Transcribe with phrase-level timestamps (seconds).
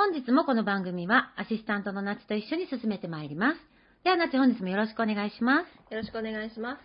[0.00, 3.58] 本日もこの番組はアシスタントのナチと一緒に進めてまいります。
[4.04, 5.92] ではナチ本日もよろしくお願いします。
[5.92, 6.78] よろしくお願いします。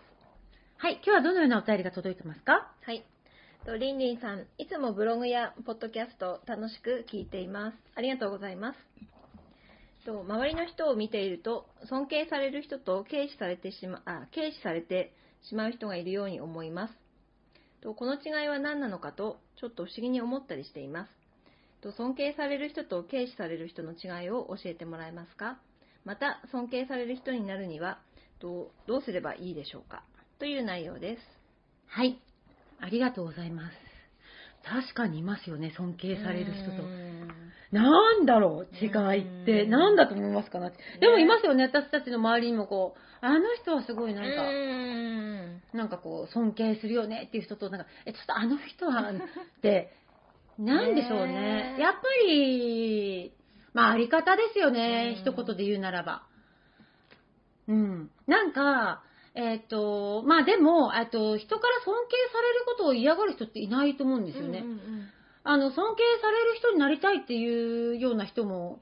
[0.78, 2.74] はい、今日はどのようなお便りが届いてますか？
[2.82, 3.06] はい。
[3.68, 7.78] とリンリンさん、いつもブログやポッドキャスト楽しく聞いています。
[7.94, 8.78] ありがとうございます。
[10.08, 16.94] と周りの人を見ていると、尊敬される人と軽視されてしまあ軽視されてしまう人がいるように思います。
[17.84, 21.23] とこの違いは何なのかと、ちょっと不思議に思ったりしています。
[21.84, 25.60] と尊敬される人と軽視される人の違いを教えてもらえますか？
[26.06, 28.00] また、尊敬される人になるには
[28.40, 30.04] どうどうすればいいでしょうか？
[30.40, 31.22] という内容です。
[31.88, 32.20] はい、
[32.80, 33.76] ありがとうございます。
[34.66, 36.88] 確かにいますよね、尊敬される人と。
[37.74, 38.88] なんだろう、違
[39.18, 39.70] いって、うん。
[39.70, 45.62] なんだと思いますかなでもいますよね、私たちの周りにもこう、あの人はすごいなんか、うん。
[45.74, 49.16] なんかこう、尊敬するよねっていう人と、なんか、え、ちょっとあの人は、っ
[49.62, 49.92] て、
[50.58, 53.34] なんでしょうねやっぱり、
[53.74, 56.24] まあ、あり方ですよね、うん一言で言うならば。
[57.68, 58.12] うん。
[58.28, 59.04] なんか、
[59.36, 64.60] えっ、と、まあでも、えっと、人から尊敬されることを嫌がる人っていないと思うんですよね。
[64.60, 64.80] うんうん
[65.46, 68.80] あの、尊敬される人になりたいっていうような人も、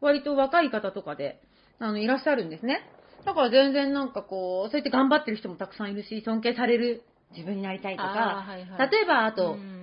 [0.00, 1.42] 割と若い方とかで、
[1.78, 2.80] あの、いらっしゃるんですね。
[3.26, 7.02] だから全然なんかこう、そうやって頑張ってる人もたくさんいるし、尊敬される
[7.32, 9.77] 自分になりたいとあか、ーはいはい例えばあと、うん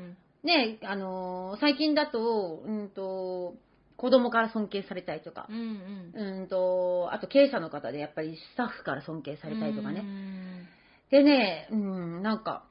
[0.46, 3.56] ね、あのー最近だと、うんと、
[3.98, 5.48] 子供から尊敬されたいとか。
[5.50, 6.42] う、んうん。
[6.42, 10.02] うんと、あと経営者の方でやっぱりスタッフから尊敬されたいとかね。
[10.02, 10.68] うん。
[11.10, 12.66] でね、うん、なんか、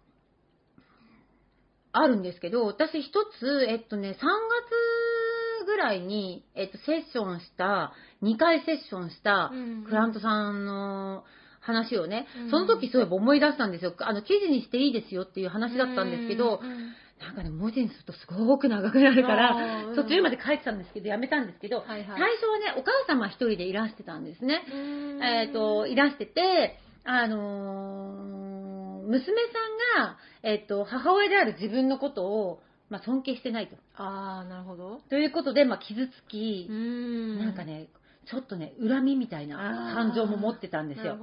[1.93, 4.19] あるんですけど、私一つ、えっとね、3月
[5.67, 7.93] ぐらいに、えっと、セッションした、
[8.23, 11.25] 2回セッションしたうんクラントさんの
[11.61, 13.95] 話をねうん、その時そういえば思い出したんですよ。
[14.01, 22.05] あの、記事にしていいですよっていう話だったんですけどう、んなんかね、文字にするとすごく長くなるから途中まで書いてたんですけど、やめたんですけど、はいはい。
[22.07, 24.63] 最初はね、お母様一人でいらしてたんですね。
[24.69, 24.77] う
[25.19, 25.23] ん。
[25.23, 29.37] えっ、と、いらしてて、あのー娘
[29.97, 33.77] さんが、えっ、と、母親である自分のことを、まあ、尊敬してないと。
[33.97, 35.01] ああなるほど。
[35.09, 37.39] ということで、まあ、傷つき、ん。
[37.39, 37.89] なんかね、
[38.25, 41.19] ちょっとね、恨みみたいな感情も持ってたんですよ。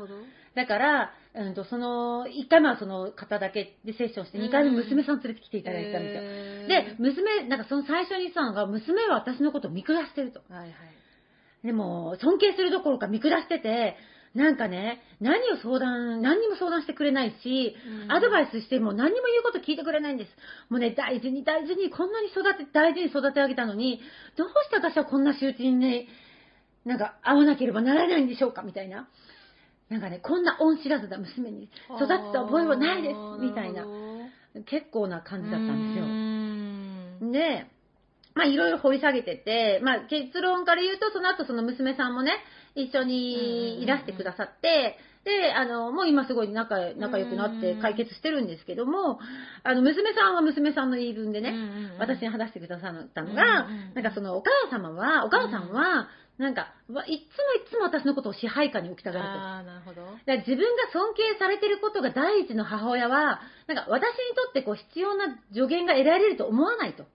[0.56, 6.68] だから、うんと、その、1回目はその方だけでセッションして、2回目娘さん連れてきていただいたんですよ。
[6.68, 10.42] で、娘、なんかその最初に言ってたのが、娘は私のことを見下してると。
[10.50, 10.72] はいはい
[11.64, 13.96] でも、尊敬するどころか見下してて、
[14.34, 17.76] なんかね、何を相談、何にも相談してくれないし、
[18.06, 20.30] うんアドバイスしても何にも言うこと聞いてくれないんです。
[20.70, 24.02] もうね、大事に大事に、こんなに育て、大事に育て上げたのに、
[24.38, 26.08] どうして私はこんな仕打ちにね、
[26.86, 28.64] なんか会わなければならないんでしょうか？
[28.64, 29.08] みたいな。
[29.90, 31.70] なんかね、こんな恩知らずだ娘に。
[31.96, 33.16] 育てた覚えはないです。
[33.42, 33.86] みたいな。
[34.66, 36.06] 結構な感じだったんですよ。
[36.06, 36.08] う
[37.28, 37.32] ん。
[37.32, 37.68] で、
[38.34, 42.32] まあいろいろ掘り下げてて、まあ結論から言うと、その後その娘さんもね、
[42.76, 49.20] 一緒にいらしてくださって、で、あの、もう今すごい仲、仲良くなって解決してるんですけども、
[49.64, 51.54] あの、娘さんは娘さんの言い分でね、
[52.00, 56.08] 私に話してくださったのが、なんかそのお母様は、お母さんは、
[56.42, 59.32] なんか、わいっつもいっつも私のことを支配下に置きたがると。
[59.32, 67.06] ああなるほどだから自分が尊敬されてることが第一の母親は、なんか私にとってこう必要な助言が得られると思わないと。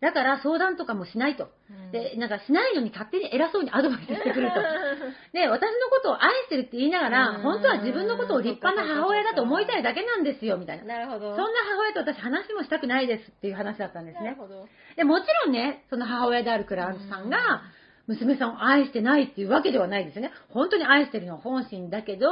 [0.00, 1.48] だだから相談とかもしないと。
[1.90, 4.60] で、なんかしないのに勝手に偉そうにアドバイスしてくると。
[5.32, 10.84] で、私のことを愛してるって言いながら、うん本当は自分のことを立派な母親だと思いたいだけなんですよ、みたいな。
[10.84, 11.34] なるほど。
[11.34, 14.24] そんな母親と私話もしたくないですっていう話だったんですね。
[14.24, 14.68] なるほど。
[14.96, 17.62] で、もちろんね、その母親であるクラントさんが、
[18.06, 20.30] 娘さんを愛してないっていうわけではないですよね。
[20.50, 22.28] 本当に愛してるのは本心だけど、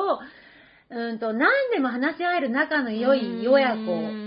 [0.90, 3.86] うんと、何でも話し合える仲の良い親子っ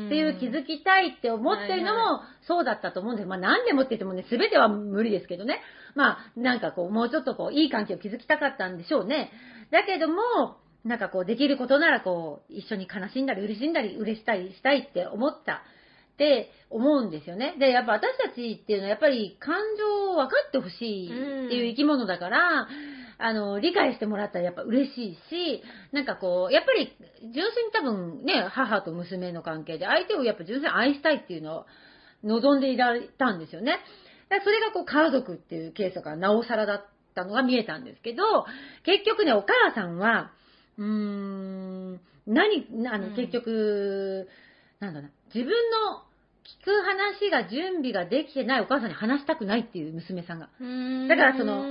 [0.09, 3.27] ていう気づきたいって思ってるのはいもそうだったと思うんです。
[3.27, 5.61] まあ何でもって言ってもね、全ては無理ですけどね。
[5.93, 9.31] まあなんかこう、もうちょっとこう、いい関係を築きたかったんでしょうね。
[9.71, 15.63] だけども、なんかこう、できることならこう、一緒に悲しんだり嬉しんだり嬉したりしたいって思った。
[16.15, 17.55] って思うんですよね。
[17.59, 22.67] で、やっぱ私たちっていうのはやっぱり感情を分かってほしいっていう生き物だから、
[23.17, 31.65] あの、理解してもらったらやっぱ嬉しいし、なんかこう、やっぱり純粋に多分ね、母と娘の関係で相手をやっぱ純粋に愛したいっていうのを
[32.23, 33.79] 望んでいられたんですよね。
[34.29, 38.23] だそれがこう家族っていうケースだからなおさらだったのが見えたんですけど、
[38.83, 40.31] 結局ね、お母さんは、
[40.77, 44.27] うーん、何、あの、うん結局、
[44.79, 46.04] なんだろうな、自分の
[46.61, 50.49] 聞く話が準備ができてないお母さんに話したくないっていう娘さんが。
[51.09, 51.63] だからその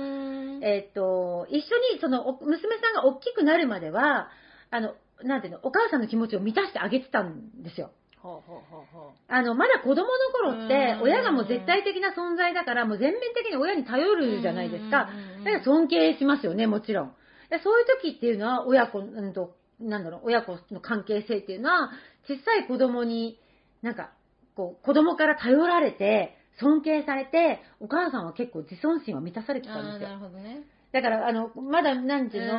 [0.61, 4.29] えっと、一緒に、その、お娘さんが大きくなるまでは、
[4.71, 7.91] あの、なんていうの、お母さんの気持ちを満たしてあげてたんですよ。
[8.17, 15.09] ほうほうほうほあの、まだ子供の頃ってう、ん親がもう絶対的な存在だから、もう全面的に親に頼るじゃないですか。
[15.37, 17.13] うんだから尊敬しますよね、もちろん。
[17.49, 21.91] でそういう時っていうのは、親子、うんと、なんだろう、親子の関係性っていうのは、
[22.27, 23.39] 小さい子供に、
[23.83, 24.11] なんか、
[24.55, 30.13] こう、子供から頼られて、尊敬されて、お母さんは結構自尊心は満たされてたんですよな。
[30.15, 30.63] るほどね。
[30.93, 32.57] だから、あの、まだ、なんていうの、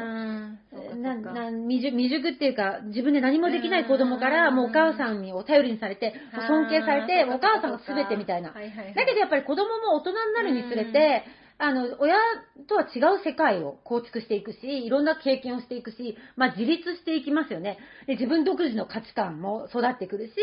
[0.96, 6.12] なかな未熟未熟っていうか、自分で何もできない子供から、うんもうお母さんにお頼りにされて、
[6.46, 8.50] 尊敬されて、お母さんが全てみたいな。
[8.50, 11.24] だけどやっぱり子供も大人になるにつれて、
[11.58, 12.16] あの、親
[12.68, 17.78] とは違う世界を構築していくし、いろんな経験をしていくし、まあ自立していきますよね。
[18.06, 20.34] で、自分独自の価値観も育ってくるし、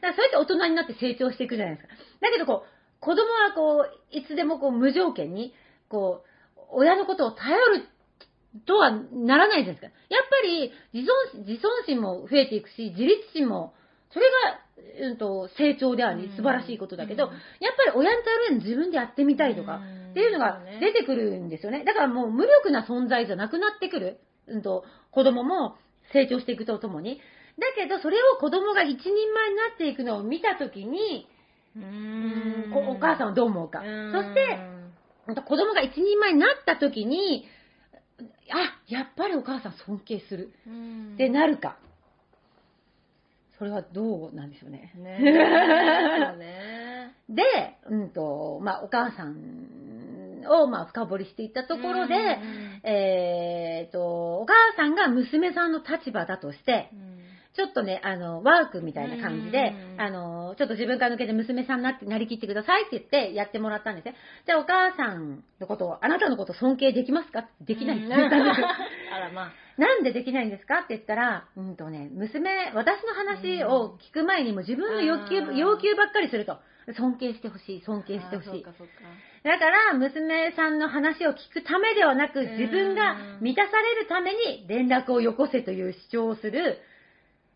[0.00, 1.94] からそうやって大人になって成長していくじゃないですか。
[2.20, 5.54] だけどこう、子供はこう、いつでもこう無条件に、
[5.88, 6.24] こ
[6.56, 7.88] う、親のことを頼る
[8.66, 9.86] とはならないじゃないですか。
[10.08, 13.74] やっぱり自尊自尊心も増えていくし、自立心も、
[14.10, 14.26] それ
[15.00, 17.38] が、うんと、成長であり、素晴らしいことだけど、うんやっ
[17.76, 21.84] ぱり親に頼るのに自分でやってみたいとか、っていうのが出てくるんですよね。
[21.84, 24.20] だからもう無力な存在じゃなくなってくる。
[24.46, 25.76] うんと、子供も
[26.12, 27.20] 成長していくとともに。
[27.58, 31.26] だけど、それを子供が一人前になっていくのを見たときに、
[31.76, 33.80] ううんこお母さんはどう思うか。
[33.80, 34.58] うんそして、
[35.26, 37.46] 子供が一人前になったときに、
[38.50, 40.52] あ、やっぱりお母さん尊敬する。
[40.66, 41.78] うんってなるか。
[43.58, 44.92] それはどうなんでしょうね。
[44.96, 45.18] ね
[46.38, 47.14] ね。
[47.28, 47.42] で、
[47.90, 49.77] うんと、まあ、お母さん
[50.46, 57.08] を、まあ、深掘りしていったところで、うんえっと、お母さんが娘さんの立場だとして、うん
[57.56, 64.14] ちょっとね、あの、ワークみたいな感じでう、んあの、ちょっと自分から抜けて娘さんになって、なりきってくださいって言ってやってもらったんですね。
[64.46, 67.48] じゃあお母さんのことを、あなたのこと尊敬できますか？
[67.62, 68.66] できないって言ったんですよ。
[69.12, 69.52] あらまあ。
[69.76, 70.80] なんでできないんですか？
[70.80, 76.58] って言ったら、うんとね、娘、私の話を聞く前にも自分の欲求要求ばっかりすると。
[76.94, 78.64] 尊敬してほしい、尊敬してほしい。
[79.44, 86.78] だから、娘さんの話を聞くためではなく、ん自分が満たされるために連絡をよこせという主張をする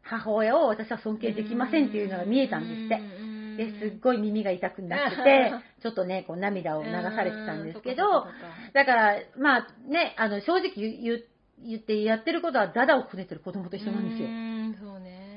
[0.03, 3.33] 母親を私は尊敬できませんっていうのが見えたんですって。
[3.57, 5.53] で、すっごい耳が痛くなってて、
[5.83, 8.27] ちょっとね、こう涙を流されてたんですけど、
[8.73, 11.25] だから、まあね、あの、正直言う
[11.65, 14.29] 言ってやってることはダダをこねてる子供と一緒なんですよ。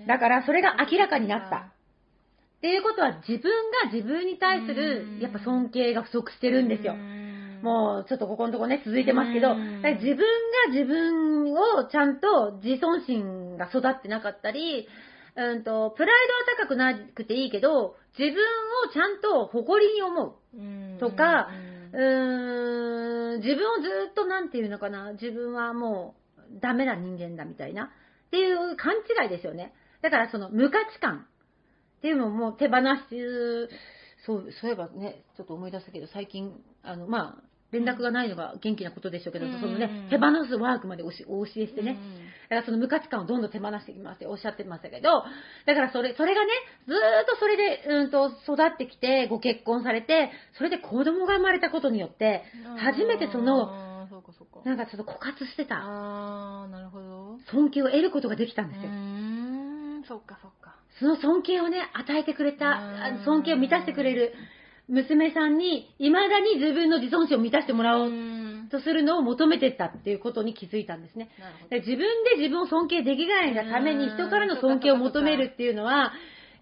[0.07, 1.74] だから、それが明らかになった。
[2.57, 3.51] っていうことは自分
[3.85, 6.93] が自分に対すうん、るやっぱ尊敬が不足してるんですよ。
[6.93, 6.97] う
[7.65, 14.87] もう、ちょっとここのとこね、続いてますけど、自分が自分をちゃんと自尊心が育ってなかったり、
[15.35, 16.15] うんと、プライ
[16.47, 18.41] ドは高くなくていいけど、自分
[18.89, 20.61] をちゃんと誇りに思う。
[20.61, 21.49] んとか
[21.91, 27.85] ううんーん、自分をずっとなんていうのかな、自分はもうダメな人間だみたいな、
[28.27, 28.93] っていう勘
[29.23, 29.73] 違いですよね。
[30.01, 31.25] だからその無価値観
[32.05, 32.85] っていうのをもう手放し、
[34.27, 41.97] そう、そういえばね、ちょっと思い出したけど、最近、あの、まあ、連絡がないのが元気なことでしょうけど、うんそのね、手放すワークまでおしお教えしてね、
[42.47, 45.23] だからその無価値観をどんどん手放していきますっておっしゃってましたけど、
[45.65, 46.51] だからそれ、それがね、
[46.85, 54.69] ずーっとそれで、うんと、育ってきて、ご結婚されて、それで子供が生まれたことによって、ん初めてその、あーそうかそうか。
[54.69, 57.39] なんかちょっと枯渇してたあー、なるほど。
[57.51, 58.89] 尊敬を得ることができたんうですよ。
[58.91, 60.54] ーん、そうかそ。
[60.99, 62.79] その尊敬をね、与えてくれた、
[63.25, 64.33] 尊敬を満たしてくれる、
[64.87, 71.29] 娘さんに、未だに自分の自尊心を満たしてもらおううんとするのを求めてったっていうことに気づいたんですね。
[71.71, 76.13] 自分で自分を尊敬できないがためにうん人からの尊敬を求めるっていうのは、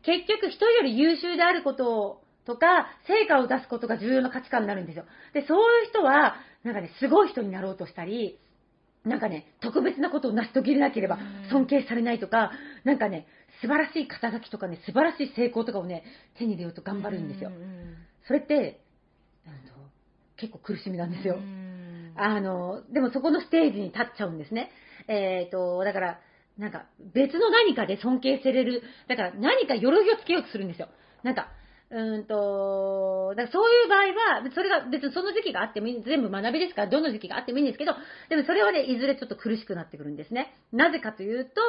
[0.03, 5.05] 結局人より優秀であることとか、成果を出すことが重要な価値観になるんですよ。
[5.33, 8.37] で、そういう人は、なんかね、すごい人になろうとしたり、
[9.05, 12.51] なんかね、特別なことを成し遂げなければうん尊敬されないとか、
[12.83, 13.27] なんかね、
[13.61, 16.03] 素晴らしい肩書きとかね、素晴らしい成功とかをね、
[16.37, 17.53] 手に入れようと頑張るんですよう。
[17.53, 17.95] ん
[18.27, 18.79] それって、
[20.37, 21.37] 結構苦しみなんですよう。
[21.39, 24.71] んあの、でもそこのステージに立っちゃうんですね。
[25.07, 26.19] えっ、と、だから、
[26.57, 30.87] なんか別の何かで尊敬される、だから何か鎧をつけようとするんですよ。
[31.23, 31.49] なんか、
[31.93, 37.93] うーんと、だからそういう場合は、それが別にその時期があってもいい、全部学びですから、どの時期があってもいいんですけど、
[38.29, 40.55] でもそれはね、いずれちょっと苦しくなってくるんですね。
[40.71, 41.61] なぜかというと、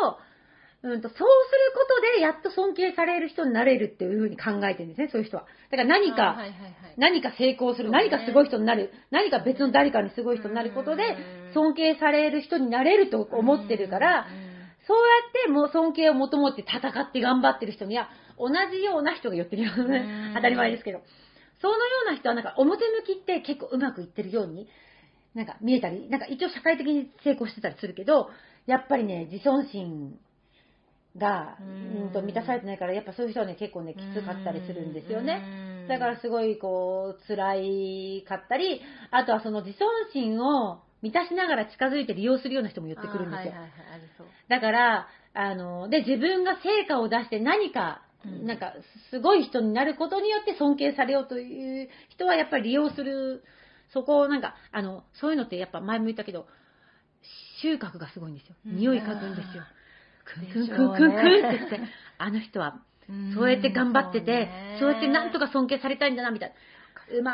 [0.83, 1.27] うんと、そうする
[1.75, 5.45] ことでやっと尊敬される人になれるっていうふうに考えてるんですね、そういう人は。
[5.71, 11.03] だから何か、あはいはいはい何か成功する、ね何かすごい人になる、何か別の誰かにすごい人になることで
[11.49, 14.27] うん、尊敬される人になれると思ってるから、
[14.87, 19.99] そうやってもう尊敬を求めて戦って頑張ってる人には、同じような人が寄ってきますね
[20.29, 20.35] うん。
[20.35, 21.01] 当たり前ですけど。
[21.61, 24.69] そのような人はなんか表向きって結構うまくいってるように、
[25.35, 28.29] なんか見えたり、なんか一応社会的に成功してたりするけど、
[28.67, 30.19] やっぱりね、自尊心
[31.17, 35.41] が、うんうんと満たされてないから、やっぱそういう人はね、結構ね、きつかったりするんですよね。
[35.41, 43.37] ねだからすごいこう、辛いかったり、あとはその自尊心を満たしながら近づいて利用するような人も言ってくるんですよ。
[43.37, 44.27] はいはいはい、ありそう。
[44.49, 48.73] だから、あの、で、自分が成果を出して何か、うんなんか、
[49.11, 53.45] すごい人になることによって尊敬されようという人はやっぱり利用する、
[53.93, 56.47] そこをなんか、あの、そういうのってやっぱ前も言ったけど、
[57.63, 58.57] 収穫がすごいんですよ。
[58.67, 58.77] うん。
[58.77, 59.63] 匂い嗅ぐんですよ。
[60.25, 61.81] クンクンクンクンクンって言って、
[62.19, 62.81] あの人は
[63.35, 64.49] そうやって頑張ってて、
[64.81, 67.19] そうやってなんとかか尊敬されたいんだな、みたいな。
[67.19, 67.33] うま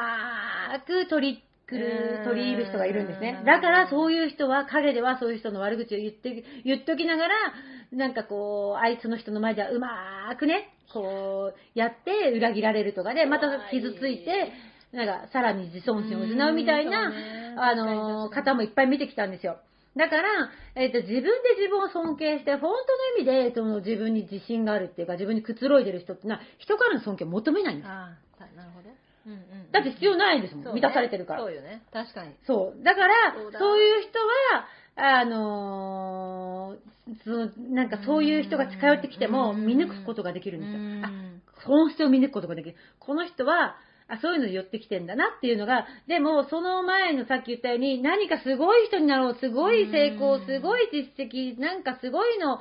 [0.76, 3.42] ーく取り来る、取り入る人がいるんですねう。
[3.42, 7.34] んだからそういう人は、陰ではそういう人の悪口を言って、言っときながら、
[7.92, 14.52] なんかこう、あいつの人の前ではうまーくね、こう、やって裏切られるとかで、また傷ついて、
[14.92, 17.12] なんかさらに自尊心を失うみたいな、
[17.56, 19.58] あの、方もいっぱい見てきたんですよ。
[19.96, 20.28] だから、
[20.76, 22.74] えっ、と、自分で自分を尊敬して、本当の
[23.18, 27.88] 意味で、その自分に自信があるっていうか、自分にくつろいでる人ってのは、人からの尊敬を求めないんです。
[27.88, 28.90] ああ、なるほど。
[29.26, 29.40] うんうん
[29.72, 30.64] だって必要ないですもん。
[30.64, 31.40] ね満たされてるから。
[31.40, 31.82] そうよね。
[31.92, 32.34] 確かに。
[32.46, 32.82] そう。
[32.82, 33.14] だから、
[33.58, 40.78] そういう人は、あのーそのなんかそういう人が近寄ってきてもうん見抜くことができるんですよ。
[40.78, 41.10] うんあ、
[41.66, 42.76] 本質を見抜くことができる。
[42.98, 43.76] この人は、
[44.08, 52.58] あ、そういうのに寄ってきてんだなっていうのが、でも、その前のさっき言ったように、何かすごい人になろう、すごい成功、うんすごい実績、なんかすごいの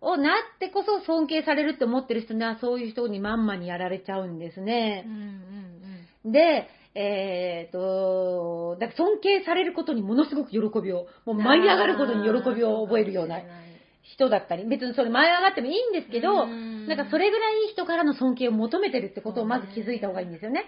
[0.00, 5.08] をなってこそ尊敬されるって思ってる人には、そういう人にまんまにやられちゃうんですねう。
[5.08, 5.81] んうん
[6.24, 11.42] で、えーと、だから尊敬されることにものすごく喜びを、もううん。
[11.42, 13.40] 舞い上がることに喜びを覚えるような
[14.02, 20.64] 人だったり、別にそれ舞い上がってもいいんですけど、うんなんかそれぐらい人からの尊敬を求めてるってことをまず気づいた方がいいんですよね。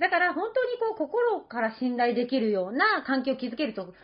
[0.00, 3.94] だから本当にこう心から信頼できるような関係を築けると、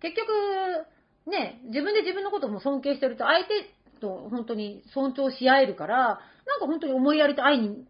[0.00, 3.50] 結局、ね、自分で自分のことも尊敬してると相手
[4.00, 5.96] と本当に尊重し合えるから、
[6.46, 7.86] なんか本当に思いやりと愛に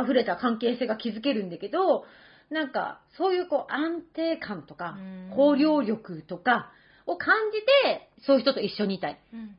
[0.00, 2.04] 溢れた関係性が築けるんだけど、
[2.50, 4.96] なんか、そういうこう安定感とか
[5.30, 6.70] うん、包容力とか
[7.06, 7.58] を感じ
[7.90, 9.12] て、そういう人と一緒にいたい。
[9.12, 9.56] っうん。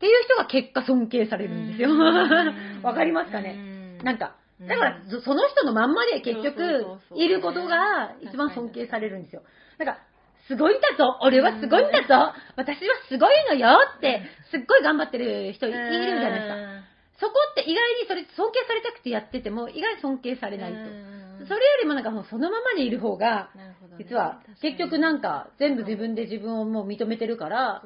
[0.00, 1.90] ていう人が結果尊敬されるんですよ。
[1.90, 2.80] うん。
[2.82, 3.54] わかりますかね？
[3.98, 4.04] うん。
[4.04, 4.68] なんか、うん。
[4.68, 9.42] だから、そその人のまんまで結局いることが一番尊敬されるんですよ。
[9.78, 9.98] なんか、
[10.46, 16.93] すごいんだぞ俺はすごいんだぞ私はすごいのよって、すっごい頑張ってる人いるじゃないですか。
[17.20, 20.78] そこって意外にそれ尊敬されたくてやってても、意外に尊敬されないと。
[20.78, 23.50] とそれよりもなんかもうそのままでいる方が、
[23.98, 27.82] 実は結局なんか全部自分で自分をもう認めてるから、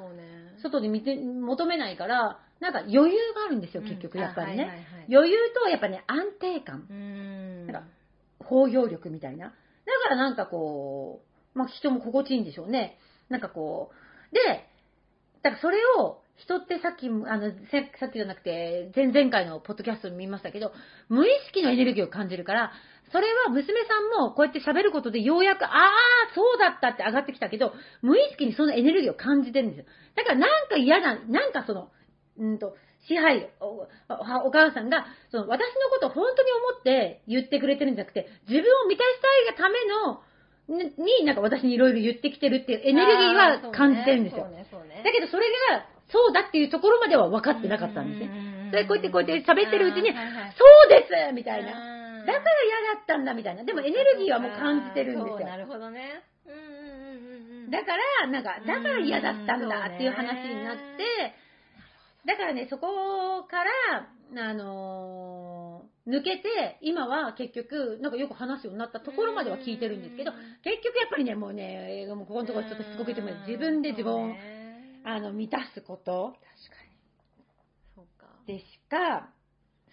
[0.63, 4.87] 外で見て求めないから、なんか余裕があるんですよ、結局やっぱりね。
[5.11, 7.67] 余裕とやっぱね、安定感、うん。
[7.67, 7.89] なんか
[8.41, 9.47] 包容力みたいな。
[9.47, 9.53] だ
[10.03, 11.23] からなんかこ
[11.55, 12.99] う、まあ人も心地いいんでしょうね。
[13.29, 14.65] なんかこう、で、
[15.43, 20.73] だからそれを人ってさっき、あの、せさっきじゃなくて、前々回のポッドキャストに見ましたけど、
[21.09, 22.73] 無意識のエネルギーを感じるから、
[23.11, 25.91] それは娘さんもこうやって喋ることでようやく、ああ、
[26.35, 29.85] そうだったって上がってきたけど、無意識にそのエネルギーを感じてるんですよ。
[30.15, 31.91] だからなんか嫌な、なんかその、
[32.39, 32.77] うんと、
[33.09, 33.89] 支配、おお
[34.47, 40.23] お母さんが、その私のことを本当に思って言ってくれてるんじゃなくて、自分を満たしたいがための、
[40.69, 44.49] に、になんか私にいろいろ言ってきてるっていうエネルギーは感じてるんですよ。
[44.49, 48.29] ねそうねだけどそれが、そうだっていうところまでは分かってなかったんですね。
[48.29, 50.17] ねそれこうやってこうやって喋ってるうちに、そ
[50.87, 51.71] うですみたいな。
[51.71, 53.65] だから嫌だったんだみたいな。
[53.65, 55.47] でもエネルギーはもう感じてるんですよ。
[55.47, 56.23] なるほどね。
[57.71, 61.35] だから、なんか、だから嫌だったんだっていう話になって、
[62.25, 64.09] だからね、そこから、
[64.49, 70.33] あのー抜けて、今は結局、なんかよく話すようになったところまでは聞いてるんですけど、
[70.65, 74.35] 結局やっぱりね、もうね、もうここのところちょっとしつこく言っても、自分で自分を、
[75.09, 76.35] あの、満たすこと。
[78.47, 79.29] でしか、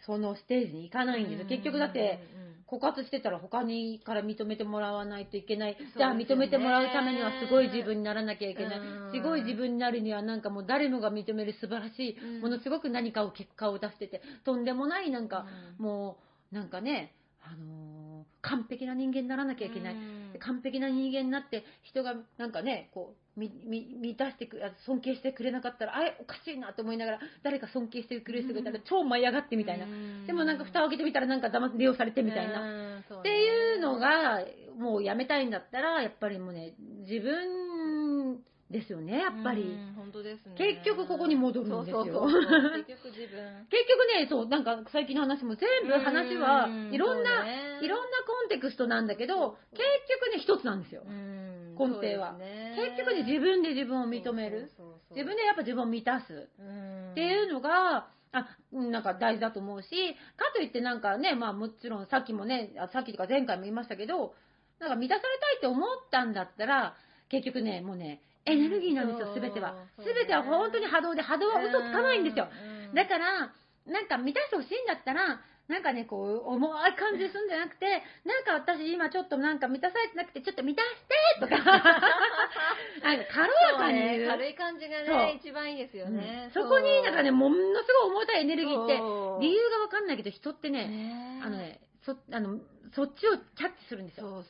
[0.05, 1.45] そのステージに行かないんですよ。
[1.47, 2.19] 結局だって、
[2.67, 5.77] 枯渇してたら他にから認めてもらわないといけない。
[5.95, 9.11] じゃあ認めてもらうためにはすごい自分にならなきゃいけないうん。
[9.13, 15.45] すごい自分になるにはなんかもう誰もが認める素晴らしい、うんものすごく何かを結果を出してて、とんでもないなんか、
[15.77, 16.17] も
[16.51, 18.05] うなんかね、あのー
[18.41, 19.95] 完璧な人間にならなきゃいけない。
[20.33, 29.85] で完璧な人間になって人がなんかねこう満たしてくあ尊敬してくれなかったらあれおかしいなと思いながら誰か尊敬してくれる人がいたら超舞い上がってみたいな、
[30.25, 34.39] でもなんか蓋を開けてみたらなんか騙す利用されてみたいな、なっていうのが
[34.77, 36.75] もうやめたいんだったらやっぱりもうね
[37.07, 38.39] 自分
[38.71, 40.55] ですよねやっぱり、本当ですね。
[40.57, 42.03] 結局ここに戻るんですよ。
[42.05, 42.71] そうそうそうそう。
[42.87, 43.67] 結局自分。
[43.69, 47.79] 結局ねそうなんか最近の話も全部話はうんいろんな、ね。
[47.81, 49.83] いろんなコンテクストなんだけど結
[50.21, 52.33] 局ね一つなんですよ、うん根底は。
[52.33, 52.75] ね。
[52.75, 54.71] 結局ね自分で自分を認める。
[55.11, 56.49] 自分でやっぱ自分を満たす。
[56.59, 57.11] うん。
[57.11, 59.89] っていうのが、あ、なんか大事だと思うし、
[60.35, 64.33] かといってなんかね、まあもちろんさっきもね、あさっきとか前回も言いましたけど、
[64.79, 66.95] なんか満たされたいって思ったんだったら、
[67.29, 69.75] 結局ね、もうね、エネルギーなんですよ、すべては。
[69.97, 72.47] すべては本当に波動で、波動は嘘つかないんですよ。
[72.89, 72.93] うん。
[72.93, 73.51] だから、
[73.87, 81.57] なんか満たしてほしいんだったら、なんかね、こう、重い感じですんじゃなくて、なんか私今ちょっとなんか満たされてなくて、ちょっと満たしてとか、
[83.01, 86.51] なんか軽やかにね軽い感じがね、一番いいですよね。
[86.53, 88.93] そこに、だからね、ものすごい重たいエネルギーって、
[89.41, 92.59] 理由がわかんないけど、人ってね、ねあのね、そ、あの、
[92.93, 94.43] そっちをキャッチするんですよ。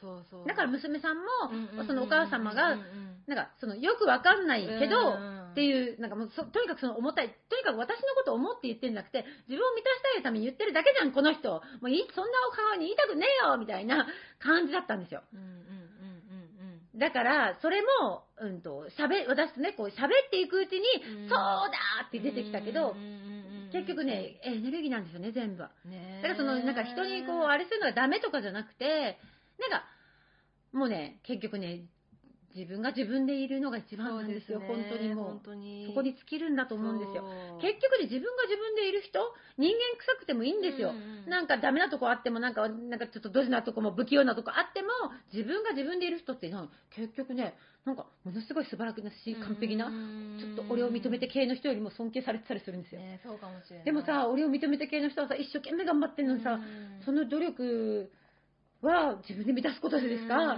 [0.45, 11.49] だから娘さんもうんうんうんう、んそのお母様がうん、うんなんか、その、よくわかんないけど、うんっていう、なんかもうそ、とにかくその重たい、とにかく私のことを思って言ってるんじゃなくて、自分を満たしたいために言ってるだけじゃん、この人。
[11.79, 14.05] もういい、そんなお顔に言いたくねえよみたいな
[14.39, 15.23] 感じだったんですよ。
[15.33, 15.61] うんうんうんう
[16.97, 22.23] んだから、それも、うんと、喋、私とね、こう喋っていくうちに、うんそうだーってうん。
[22.23, 25.71] 出てきたけどうん、うんうんうん結局ね、エネルギーなんですよね、全部は。
[25.83, 29.17] ねだからその、なんか人にこう、あれするのがダメとかじゃなくて、
[29.59, 29.83] なんか、
[30.71, 31.83] もうね、結局ね、
[32.55, 35.87] 自分が自分でいるのが一番なんですよ、そう本当にも本当にう。
[35.89, 37.23] そこに尽きるんだと思うんですよ。
[37.61, 39.19] 結局ね、自分が自分でいる人、
[39.57, 40.89] 人間臭くてもいいんですよ。
[40.89, 44.89] うんうんなんかダメなとこあっても、なんか、なんかちょっとドジなとこも不器用なとこあっても、
[45.33, 49.89] 自分が自分でいる人ってな、結局ね、なんか、ものすごい素晴らしい、完璧な、
[50.39, 53.01] ちょっと俺を認めて系の人よりも尊敬されてたりするんですよ。
[53.01, 53.85] ね、そうかもしれない。
[53.85, 58.11] でもさ、俺を認めて系の人はさ、一生懸命頑張ってんのにさ、うんその努力
[58.81, 60.57] は自分で満たすことですか、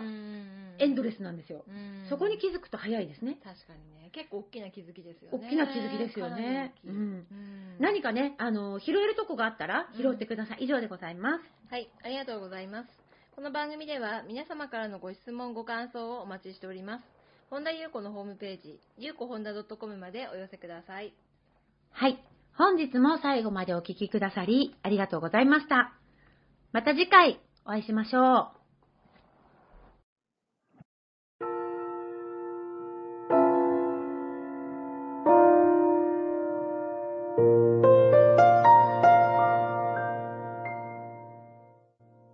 [0.79, 1.63] エンドレスなんですよ。
[1.67, 3.37] うんそこに気づくと早いですね。
[3.43, 4.09] 確かにね。
[4.13, 5.47] 結構大きな気づきですよね。
[5.47, 10.65] 大きな気づきですよねうんうん何かね、あの、拾えるとこがあったら拾ってください。
[10.65, 11.43] 以上でございます。
[11.69, 12.89] はい、ありがとうございます。
[13.35, 17.03] この番組では皆様からのご質問、ご感想をお待ちしております。
[17.49, 21.13] 本田裕子のホームページ、ゆうこ本田 .com までお寄せください。
[21.91, 22.17] はい。
[22.57, 25.93] 本日も最後までお聞きくださり、ありがとうございました。
[26.71, 28.56] また次回お会いしましょう。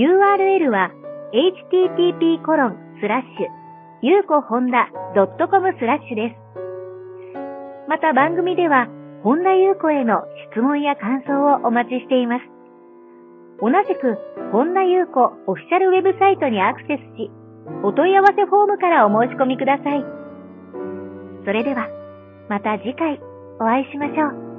[0.00, 0.88] URL は
[1.36, 3.48] http コロンスラッシュ
[4.00, 6.40] ゆうこほんだ .com スラッシュです。
[7.86, 8.88] また番組では
[9.22, 12.48] 本田ゆう子への質問や感想をお待ちしています。
[13.60, 14.16] 同じく
[14.52, 17.30] 本田ゆう子オフィシャルウェブサイトにアクセスし、
[17.84, 20.00] お問い合わせフォームからお申し込みください。
[21.44, 21.88] それでは、
[22.48, 23.20] また次回
[23.60, 24.49] お会いしましょう。